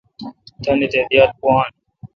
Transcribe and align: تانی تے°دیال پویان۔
تانی 0.63 0.87
تے°دیال 0.91 1.31
پویان۔ 1.39 1.71